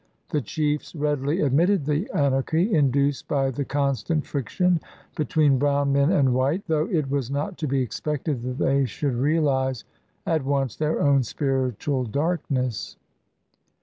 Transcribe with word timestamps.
The 0.29 0.41
chiefs 0.41 0.95
readily 0.95 1.41
admitted 1.41 1.85
the 1.85 2.09
anarchy 2.11 2.73
induced 2.73 3.27
by 3.27 3.51
the 3.51 3.63
constant 3.63 4.25
friction 4.25 4.81
between 5.15 5.59
brown 5.59 5.93
men 5.93 6.11
and 6.11 6.33
white, 6.33 6.63
though 6.65 6.87
it 6.89 7.11
was 7.11 7.29
not 7.29 7.55
to 7.59 7.67
be 7.67 7.83
expected 7.83 8.41
that 8.41 8.57
they 8.57 8.85
should 8.85 9.13
realize 9.13 9.83
at 10.25 10.43
once 10.43 10.75
their 10.75 10.99
own 10.99 11.21
spiritual 11.21 12.05
darkness. 12.05 12.97